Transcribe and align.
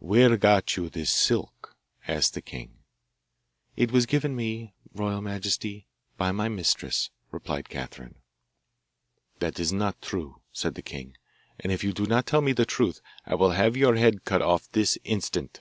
'Where 0.00 0.36
got 0.36 0.74
you 0.76 0.90
this 0.90 1.08
silk?' 1.08 1.76
asked 2.08 2.34
the 2.34 2.42
king. 2.42 2.78
'It 3.76 3.92
was 3.92 4.06
given 4.06 4.34
me, 4.34 4.74
royal 4.92 5.22
majesty, 5.22 5.86
by 6.16 6.32
my 6.32 6.48
mistress,' 6.48 7.10
replied 7.30 7.68
Catherine. 7.68 8.16
'That 9.38 9.60
is 9.60 9.72
not 9.72 10.02
true,' 10.02 10.40
said 10.50 10.74
the 10.74 10.82
king, 10.82 11.16
'and 11.60 11.70
if 11.70 11.84
you 11.84 11.92
do 11.92 12.06
not 12.06 12.26
tell 12.26 12.40
me 12.40 12.50
the 12.52 12.66
truth 12.66 13.00
I 13.24 13.36
will 13.36 13.52
have 13.52 13.76
your 13.76 13.94
head 13.94 14.24
cut 14.24 14.42
off 14.42 14.68
this 14.72 14.98
instant. 15.04 15.60